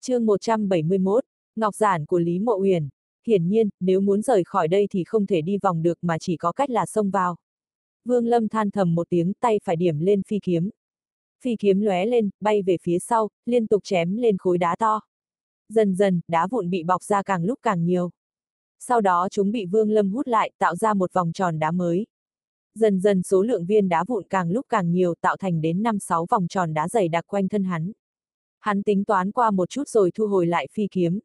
[0.00, 1.24] chương 171,
[1.56, 2.88] Ngọc Giản của Lý Mộ Uyển.
[3.26, 6.36] Hiển nhiên, nếu muốn rời khỏi đây thì không thể đi vòng được mà chỉ
[6.36, 7.36] có cách là xông vào.
[8.04, 10.70] Vương Lâm than thầm một tiếng tay phải điểm lên phi kiếm.
[11.42, 15.00] Phi kiếm lóe lên, bay về phía sau, liên tục chém lên khối đá to.
[15.68, 18.10] Dần dần, đá vụn bị bọc ra càng lúc càng nhiều.
[18.78, 22.06] Sau đó chúng bị Vương Lâm hút lại, tạo ra một vòng tròn đá mới.
[22.74, 26.26] Dần dần số lượng viên đá vụn càng lúc càng nhiều tạo thành đến 5-6
[26.30, 27.92] vòng tròn đá dày đặc quanh thân hắn.
[28.60, 31.18] Hắn tính toán qua một chút rồi thu hồi lại phi kiếm.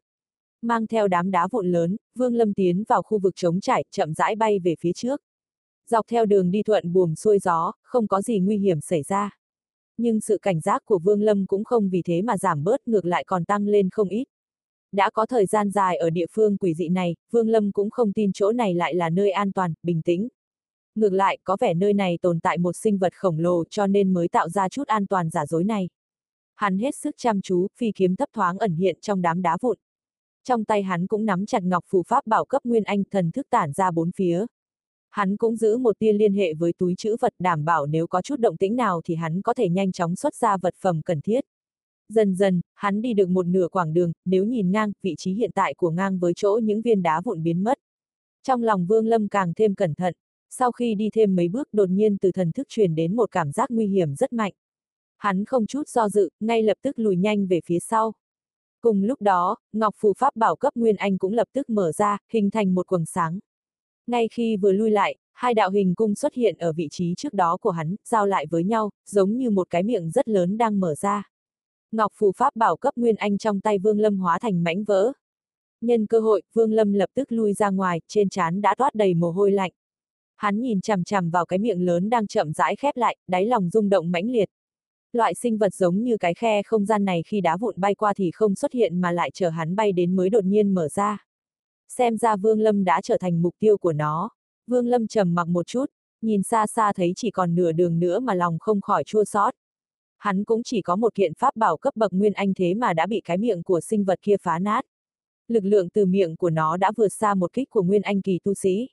[0.61, 4.13] Mang theo đám đá vụn lớn, Vương Lâm tiến vào khu vực trống trải, chậm
[4.13, 5.21] rãi bay về phía trước.
[5.89, 9.37] Dọc theo đường đi thuận buồm xuôi gió, không có gì nguy hiểm xảy ra.
[9.97, 13.05] Nhưng sự cảnh giác của Vương Lâm cũng không vì thế mà giảm bớt ngược
[13.05, 14.23] lại còn tăng lên không ít.
[14.91, 18.13] Đã có thời gian dài ở địa phương quỷ dị này, Vương Lâm cũng không
[18.13, 20.27] tin chỗ này lại là nơi an toàn, bình tĩnh.
[20.95, 24.13] Ngược lại, có vẻ nơi này tồn tại một sinh vật khổng lồ cho nên
[24.13, 25.89] mới tạo ra chút an toàn giả dối này.
[26.55, 29.77] Hắn hết sức chăm chú, phi kiếm thấp thoáng ẩn hiện trong đám đá vụn.
[30.43, 33.47] Trong tay hắn cũng nắm chặt ngọc phù pháp bảo cấp Nguyên Anh thần thức
[33.49, 34.45] tản ra bốn phía.
[35.09, 38.21] Hắn cũng giữ một tia liên hệ với túi chữ vật đảm bảo nếu có
[38.21, 41.21] chút động tĩnh nào thì hắn có thể nhanh chóng xuất ra vật phẩm cần
[41.21, 41.43] thiết.
[42.09, 45.51] Dần dần, hắn đi được một nửa quảng đường, nếu nhìn ngang, vị trí hiện
[45.55, 47.79] tại của ngang với chỗ những viên đá vụn biến mất.
[48.43, 50.13] Trong lòng Vương Lâm càng thêm cẩn thận,
[50.49, 53.51] sau khi đi thêm mấy bước đột nhiên từ thần thức truyền đến một cảm
[53.51, 54.53] giác nguy hiểm rất mạnh.
[55.23, 58.13] Hắn không chút do dự, ngay lập tức lùi nhanh về phía sau.
[58.81, 62.17] Cùng lúc đó, Ngọc Phù Pháp bảo cấp Nguyên Anh cũng lập tức mở ra,
[62.29, 63.39] hình thành một quầng sáng.
[64.07, 67.33] Ngay khi vừa lui lại, hai đạo hình cung xuất hiện ở vị trí trước
[67.33, 70.79] đó của hắn, giao lại với nhau, giống như một cái miệng rất lớn đang
[70.79, 71.29] mở ra.
[71.91, 75.11] Ngọc Phù Pháp bảo cấp Nguyên Anh trong tay Vương Lâm hóa thành mảnh vỡ.
[75.81, 79.13] Nhân cơ hội, Vương Lâm lập tức lui ra ngoài, trên trán đã toát đầy
[79.13, 79.71] mồ hôi lạnh.
[80.35, 83.69] Hắn nhìn chằm chằm vào cái miệng lớn đang chậm rãi khép lại, đáy lòng
[83.69, 84.49] rung động mãnh liệt.
[85.13, 88.13] Loại sinh vật giống như cái khe không gian này khi đá vụn bay qua
[88.13, 91.25] thì không xuất hiện mà lại chờ hắn bay đến mới đột nhiên mở ra.
[91.89, 94.29] Xem ra Vương Lâm đã trở thành mục tiêu của nó.
[94.67, 95.85] Vương Lâm trầm mặc một chút,
[96.21, 99.53] nhìn xa xa thấy chỉ còn nửa đường nữa mà lòng không khỏi chua xót.
[100.17, 103.05] Hắn cũng chỉ có một kiện pháp bảo cấp bậc nguyên anh thế mà đã
[103.05, 104.85] bị cái miệng của sinh vật kia phá nát.
[105.47, 108.39] Lực lượng từ miệng của nó đã vượt xa một kích của nguyên anh kỳ
[108.43, 108.89] tu sĩ.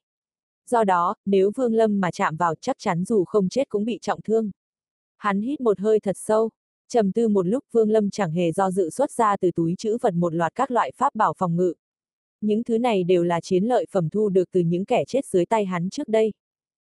[0.66, 3.98] Do đó, nếu Vương Lâm mà chạm vào chắc chắn dù không chết cũng bị
[4.02, 4.50] trọng thương.
[5.20, 6.50] Hắn hít một hơi thật sâu,
[6.88, 9.98] trầm tư một lúc Vương Lâm chẳng hề do dự xuất ra từ túi chữ
[10.00, 11.74] vật một loạt các loại pháp bảo phòng ngự.
[12.40, 15.46] Những thứ này đều là chiến lợi phẩm thu được từ những kẻ chết dưới
[15.46, 16.32] tay hắn trước đây.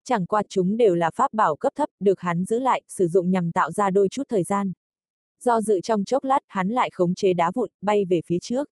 [0.05, 3.31] Chẳng qua chúng đều là pháp bảo cấp thấp, được hắn giữ lại, sử dụng
[3.31, 4.73] nhằm tạo ra đôi chút thời gian.
[5.41, 8.71] Do dự trong chốc lát, hắn lại khống chế đá vụn, bay về phía trước.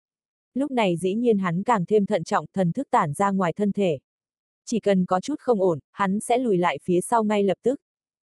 [0.55, 3.73] Lúc này dĩ nhiên hắn càng thêm thận trọng, thần thức tản ra ngoài thân
[3.73, 3.99] thể.
[4.65, 7.81] Chỉ cần có chút không ổn, hắn sẽ lùi lại phía sau ngay lập tức.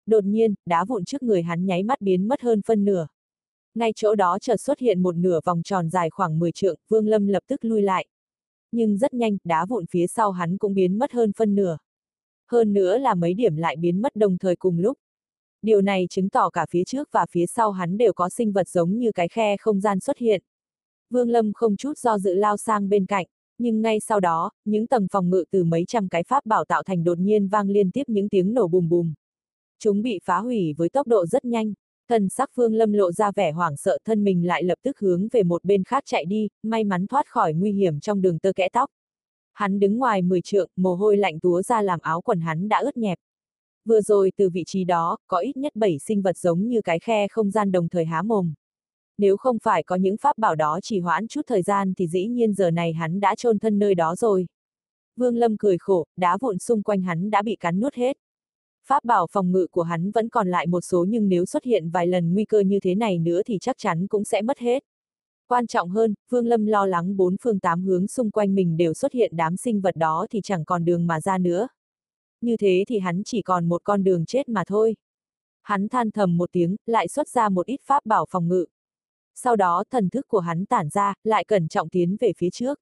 [0.07, 3.07] Đột nhiên, đá vụn trước người hắn nháy mắt biến mất hơn phân nửa.
[3.75, 7.07] Ngay chỗ đó chợt xuất hiện một nửa vòng tròn dài khoảng 10 trượng, Vương
[7.07, 8.07] Lâm lập tức lui lại.
[8.71, 11.77] Nhưng rất nhanh, đá vụn phía sau hắn cũng biến mất hơn phân nửa.
[12.51, 14.97] Hơn nữa là mấy điểm lại biến mất đồng thời cùng lúc.
[15.61, 18.69] Điều này chứng tỏ cả phía trước và phía sau hắn đều có sinh vật
[18.69, 20.43] giống như cái khe không gian xuất hiện.
[21.09, 24.87] Vương Lâm không chút do dự lao sang bên cạnh nhưng ngay sau đó, những
[24.87, 27.91] tầng phòng ngự từ mấy trăm cái pháp bảo tạo thành đột nhiên vang liên
[27.91, 29.13] tiếp những tiếng nổ bùm bùm.
[29.79, 31.73] Chúng bị phá hủy với tốc độ rất nhanh,
[32.09, 35.27] thần sắc Phương Lâm lộ ra vẻ hoảng sợ thân mình lại lập tức hướng
[35.31, 38.51] về một bên khác chạy đi, may mắn thoát khỏi nguy hiểm trong đường tơ
[38.55, 38.89] kẽ tóc.
[39.53, 42.79] Hắn đứng ngoài 10 trượng, mồ hôi lạnh túa ra làm áo quần hắn đã
[42.79, 43.17] ướt nhẹp.
[43.85, 46.99] Vừa rồi từ vị trí đó, có ít nhất 7 sinh vật giống như cái
[46.99, 48.53] khe không gian đồng thời há mồm.
[49.17, 52.27] Nếu không phải có những pháp bảo đó chỉ hoãn chút thời gian thì dĩ
[52.27, 54.47] nhiên giờ này hắn đã chôn thân nơi đó rồi.
[55.15, 58.17] Vương Lâm cười khổ, đá vụn xung quanh hắn đã bị cắn nuốt hết.
[58.87, 61.89] Pháp bảo phòng ngự của hắn vẫn còn lại một số nhưng nếu xuất hiện
[61.89, 64.83] vài lần nguy cơ như thế này nữa thì chắc chắn cũng sẽ mất hết.
[65.47, 68.93] Quan trọng hơn, Vương Lâm lo lắng bốn phương tám hướng xung quanh mình đều
[68.93, 71.67] xuất hiện đám sinh vật đó thì chẳng còn đường mà ra nữa.
[72.41, 74.95] Như thế thì hắn chỉ còn một con đường chết mà thôi.
[75.61, 78.65] Hắn than thầm một tiếng, lại xuất ra một ít pháp bảo phòng ngự
[79.39, 82.79] sau đó thần thức của hắn tản ra, lại cẩn trọng tiến về phía trước.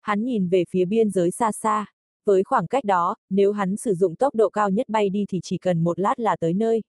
[0.00, 1.86] Hắn nhìn về phía biên giới xa xa,
[2.26, 5.40] với khoảng cách đó, nếu hắn sử dụng tốc độ cao nhất bay đi thì
[5.42, 6.82] chỉ cần một lát là tới nơi.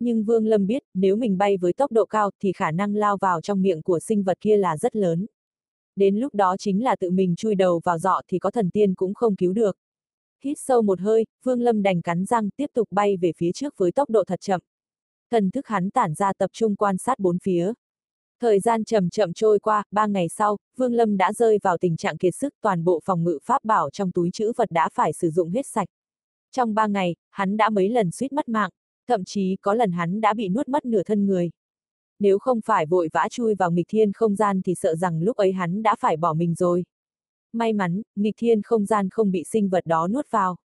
[0.00, 3.16] Nhưng Vương Lâm biết, nếu mình bay với tốc độ cao thì khả năng lao
[3.16, 5.26] vào trong miệng của sinh vật kia là rất lớn.
[5.96, 8.94] Đến lúc đó chính là tự mình chui đầu vào dọ thì có thần tiên
[8.94, 9.76] cũng không cứu được.
[10.44, 13.74] Hít sâu một hơi, Vương Lâm đành cắn răng tiếp tục bay về phía trước
[13.76, 14.60] với tốc độ thật chậm.
[15.30, 17.72] Thần thức hắn tản ra tập trung quan sát bốn phía.
[18.40, 21.96] Thời gian chậm chậm trôi qua, ba ngày sau, Vương Lâm đã rơi vào tình
[21.96, 25.12] trạng kiệt sức toàn bộ phòng ngự pháp bảo trong túi chữ vật đã phải
[25.12, 25.88] sử dụng hết sạch.
[26.52, 28.70] Trong ba ngày, hắn đã mấy lần suýt mất mạng,
[29.08, 31.50] thậm chí có lần hắn đã bị nuốt mất nửa thân người.
[32.18, 35.36] Nếu không phải vội vã chui vào nghịch thiên không gian thì sợ rằng lúc
[35.36, 36.84] ấy hắn đã phải bỏ mình rồi.
[37.52, 40.56] May mắn, nghịch thiên không gian không bị sinh vật đó nuốt vào.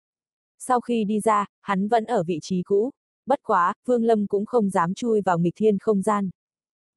[0.59, 2.91] Sau khi đi ra, hắn vẫn ở vị trí cũ.
[3.27, 6.31] Bất quá, Vương Lâm cũng không dám chui vào nghịch thiên không gian.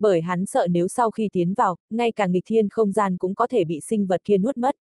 [0.04, 3.36] Bởi hắn sợ nếu sau khi tiến vào, ngay cả nghịch thiên không gian cũng
[3.36, 4.76] có thể bị sinh vật kia nuốt mất.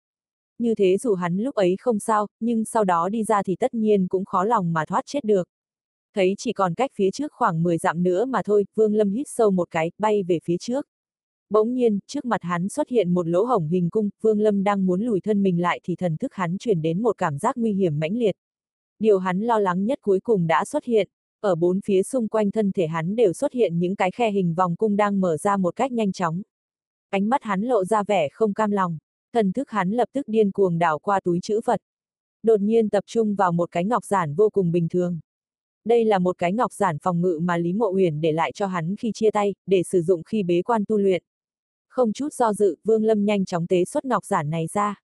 [0.58, 3.74] Như thế dù hắn lúc ấy không sao, nhưng sau đó đi ra thì tất
[3.74, 5.48] nhiên cũng khó lòng mà thoát chết được.
[6.14, 9.26] Thấy chỉ còn cách phía trước khoảng 10 dặm nữa mà thôi, Vương Lâm hít
[9.28, 10.86] sâu một cái, bay về phía trước.
[11.50, 14.86] Bỗng nhiên, trước mặt hắn xuất hiện một lỗ hổng hình cung, Vương Lâm đang
[14.86, 17.72] muốn lùi thân mình lại thì thần thức hắn truyền đến một cảm giác nguy
[17.72, 18.36] hiểm mãnh liệt.
[18.98, 21.08] Điều hắn lo lắng nhất cuối cùng đã xuất hiện,
[21.42, 24.54] ở bốn phía xung quanh thân thể hắn đều xuất hiện những cái khe hình
[24.54, 26.42] vòng cung đang mở ra một cách nhanh chóng.
[27.10, 28.98] Ánh mắt hắn lộ ra vẻ không cam lòng,
[29.32, 31.80] thần thức hắn lập tức điên cuồng đảo qua túi chữ vật.
[32.42, 35.20] Đột nhiên tập trung vào một cái ngọc giản vô cùng bình thường.
[35.84, 38.66] Đây là một cái ngọc giản phòng ngự mà Lý Mộ Uyển để lại cho
[38.66, 41.22] hắn khi chia tay, để sử dụng khi bế quan tu luyện.
[41.88, 45.00] Không chút do dự, Vương Lâm nhanh chóng tế xuất ngọc giản này ra.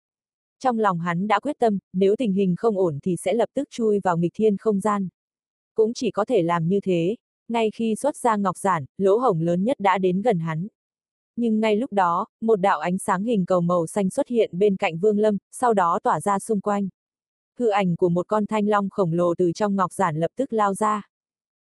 [0.58, 3.68] Trong lòng hắn đã quyết tâm, nếu tình hình không ổn thì sẽ lập tức
[3.70, 5.08] chui vào nghịch thiên không gian.
[5.78, 7.16] Cũng chỉ có thể làm như thế,
[7.48, 10.66] ngay khi xuất ra ngọc giản, lỗ hổng lớn nhất đã đến gần hắn.
[11.36, 14.76] Nhưng ngay lúc đó, một đạo ánh sáng hình cầu màu xanh xuất hiện bên
[14.76, 16.88] cạnh Vương Lâm, sau đó tỏa ra xung quanh.
[17.58, 20.52] Hư ảnh của một con thanh long khổng lồ từ trong ngọc giản lập tức
[20.52, 21.08] lao ra.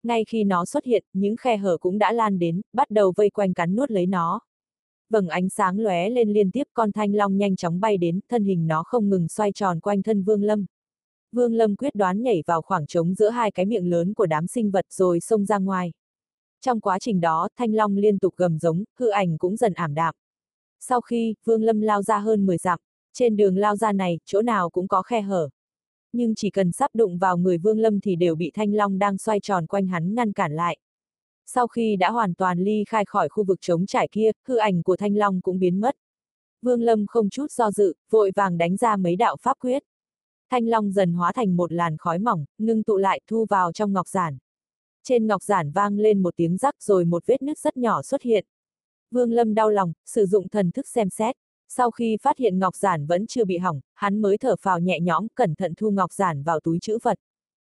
[0.03, 3.31] Ngay khi nó xuất hiện, những khe hở cũng đã lan đến, bắt đầu vây
[3.31, 4.41] quanh cắn nuốt lấy nó.
[5.11, 8.45] Vầng ánh sáng lóe lên liên tiếp con thanh long nhanh chóng bay đến, thân
[8.45, 10.67] hình nó không ngừng xoay tròn quanh thân Vương Lâm.
[11.33, 14.47] Vương Lâm quyết đoán nhảy vào khoảng trống giữa hai cái miệng lớn của đám
[14.47, 15.93] sinh vật rồi xông ra ngoài.
[16.61, 19.95] Trong quá trình đó, thanh long liên tục gầm giống, hư ảnh cũng dần ảm
[19.95, 20.15] đạm.
[20.81, 22.79] Sau khi, Vương Lâm lao ra hơn 10 dặm,
[23.13, 25.49] trên đường lao ra này, chỗ nào cũng có khe hở.
[26.13, 29.19] Nhưng chỉ cần sắp đụng vào người Vương Lâm thì đều bị thanh long đang
[29.19, 30.79] xoay tròn quanh hắn ngăn cản lại.
[31.47, 34.83] Sau khi đã hoàn toàn ly khai khỏi khu vực trống trải kia, hư ảnh
[34.83, 35.97] của thanh long cũng biến mất.
[36.63, 39.83] Vương Lâm không chút do dự, vội vàng đánh ra mấy đạo pháp quyết.
[40.53, 43.93] Thanh long dần hóa thành một làn khói mỏng, ngưng tụ lại thu vào trong
[43.93, 44.39] ngọc giản.
[45.05, 48.23] Trên ngọc giản vang lên một tiếng rắc rồi một vết nứt rất nhỏ xuất
[48.23, 48.47] hiện.
[49.11, 51.37] Vương Lâm đau lòng, sử dụng thần thức xem xét.
[51.69, 55.01] Sau khi phát hiện ngọc giản vẫn chưa bị hỏng, hắn mới thở phào nhẹ
[55.01, 57.19] nhõm, cẩn thận thu ngọc giản vào túi chữ vật.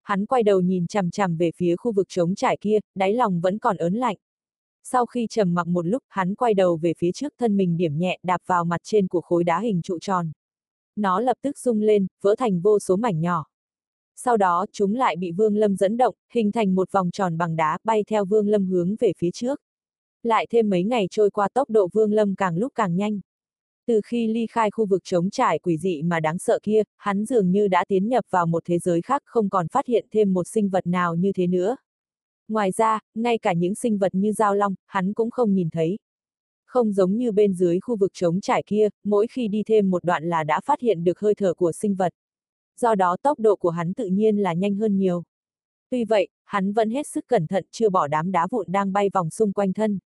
[0.03, 3.41] Hắn quay đầu nhìn chằm chằm về phía khu vực trống trải kia, đáy lòng
[3.41, 4.17] vẫn còn ớn lạnh.
[4.83, 7.97] Sau khi trầm mặc một lúc, hắn quay đầu về phía trước thân mình điểm
[7.97, 10.31] nhẹ đạp vào mặt trên của khối đá hình trụ tròn.
[10.95, 13.45] Nó lập tức rung lên, vỡ thành vô số mảnh nhỏ.
[14.15, 17.55] Sau đó, chúng lại bị Vương Lâm dẫn động, hình thành một vòng tròn bằng
[17.55, 19.61] đá, bay theo Vương Lâm hướng về phía trước.
[20.23, 23.19] Lại thêm mấy ngày trôi qua tốc độ Vương Lâm càng lúc càng nhanh.
[23.87, 27.25] Từ khi ly khai khu vực trống trải quỷ dị mà đáng sợ kia, hắn
[27.25, 30.33] dường như đã tiến nhập vào một thế giới khác không còn phát hiện thêm
[30.33, 31.75] một sinh vật nào như thế nữa.
[32.47, 35.97] Ngoài ra, ngay cả những sinh vật như dao long, hắn cũng không nhìn thấy.
[36.75, 40.03] Không giống như bên dưới khu vực trống trải kia, mỗi khi đi thêm một
[40.03, 42.13] đoạn là đã phát hiện được hơi thở của sinh vật.
[42.79, 45.23] Do đó tốc độ của hắn tự nhiên là nhanh hơn nhiều.
[45.89, 49.09] Tuy vậy, hắn vẫn hết sức cẩn thận chưa bỏ đám đá vụn đang bay
[49.13, 49.99] vòng xung quanh thân.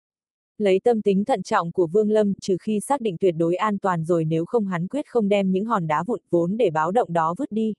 [0.57, 3.77] Lấy tâm tính thận trọng của Vương Lâm trừ khi xác định tuyệt đối an
[3.77, 6.91] toàn rồi nếu không hắn quyết không đem những hòn đá vụn vốn để báo
[6.91, 7.73] động đó vứt đi.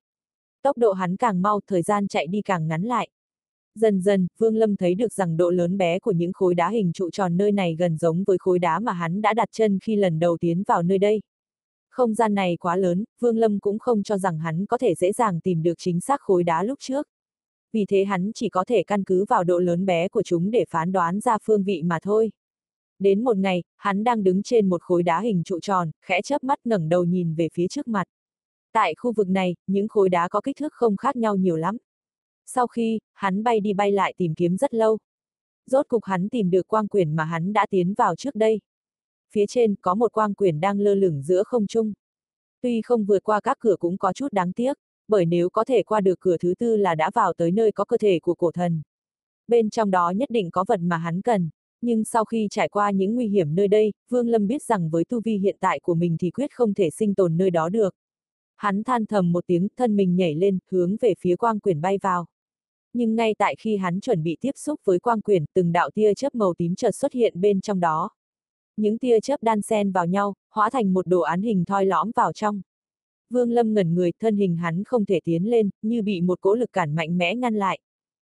[0.63, 3.09] Tốc độ hắn càng mau, thời gian chạy đi càng ngắn lại.
[3.75, 6.93] Dần dần, Vương Lâm thấy được rằng độ lớn bé của những khối đá hình
[6.93, 9.97] trụ tròn nơi này gần giống với khối đá mà hắn đã đặt chân khi
[9.97, 11.21] lần đầu tiến vào nơi đây.
[11.91, 15.13] Không gian này quá lớn, Vương Lâm cũng không cho rằng hắn có thể dễ
[15.13, 17.07] dàng tìm được chính xác khối đá lúc trước.
[17.73, 20.65] Vì thế hắn chỉ có thể căn cứ vào độ lớn bé của chúng để
[20.71, 22.31] phán đoán ra phương vị mà thôi.
[22.99, 26.45] Đến một ngày, hắn đang đứng trên một khối đá hình trụ tròn, khẽ chớp
[26.45, 28.05] mắt ngẩng đầu nhìn về phía trước mặt.
[28.73, 31.77] Tại khu vực này, những khối đá có kích thước không khác nhau nhiều lắm.
[32.55, 34.99] Sau khi, hắn bay đi bay lại tìm kiếm rất lâu.
[35.67, 38.61] Rốt cục hắn tìm được quang quyển mà hắn đã tiến vào trước đây.
[39.33, 41.93] Phía trên có một quang quyển đang lơ lửng giữa không trung.
[42.63, 44.77] Tuy không vượt qua các cửa cũng có chút đáng tiếc,
[45.09, 47.85] bởi nếu có thể qua được cửa thứ tư là đã vào tới nơi có
[47.85, 48.83] cơ thể của cổ thần.
[49.49, 51.51] Bên trong đó nhất định có vật mà hắn cần.
[51.81, 55.05] Nhưng sau khi trải qua những nguy hiểm nơi đây, Vương Lâm biết rằng với
[55.05, 57.95] tu vi hiện tại của mình thì quyết không thể sinh tồn nơi đó được.
[58.57, 61.99] Hắn than thầm một tiếng, thân mình nhảy lên, hướng về phía quang quyển bay
[61.99, 62.27] vào.
[62.93, 66.15] Nhưng ngay tại khi hắn chuẩn bị tiếp xúc với quang quyển, từng đạo tia
[66.15, 68.11] chớp màu tím chợt xuất hiện bên trong đó.
[68.77, 72.11] Những tia chớp đan xen vào nhau, hóa thành một đồ án hình thoi lõm
[72.17, 72.61] vào trong.
[73.31, 76.55] Vương Lâm ngẩn người, thân hình hắn không thể tiến lên, như bị một cỗ
[76.55, 77.81] lực cản mạnh mẽ ngăn lại.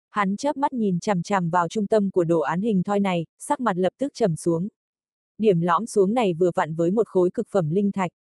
[0.09, 3.25] Hắn chớp mắt nhìn chằm chằm vào trung tâm của đồ án hình thoi này,
[3.39, 4.67] sắc mặt lập tức trầm xuống.
[5.37, 8.11] Điểm lõm xuống này vừa vặn với một khối cực phẩm linh thạch.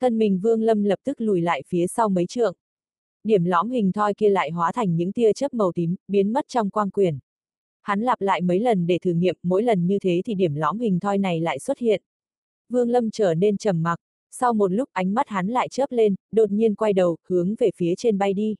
[0.00, 2.56] Thân mình Vương Lâm lập tức lùi lại phía sau mấy trượng.
[3.24, 6.44] Điểm lõm hình thoi kia lại hóa thành những tia chớp màu tím, biến mất
[6.48, 7.18] trong quang quyển.
[7.82, 10.78] Hắn lặp lại mấy lần để thử nghiệm, mỗi lần như thế thì điểm lõm
[10.78, 12.02] hình thoi này lại xuất hiện.
[12.68, 13.98] Vương Lâm trở nên trầm mặc,
[14.30, 17.70] sau một lúc ánh mắt hắn lại chớp lên, đột nhiên quay đầu, hướng về
[17.76, 18.56] phía trên bay đi.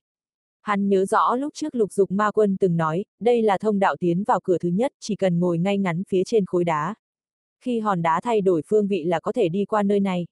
[0.60, 3.96] Hắn nhớ rõ lúc trước lục dục ma quân từng nói, đây là thông đạo
[4.00, 6.94] tiến vào cửa thứ nhất, chỉ cần ngồi ngay ngắn phía trên khối đá.
[7.60, 10.26] Khi hòn đá thay đổi phương vị là có thể đi qua nơi này.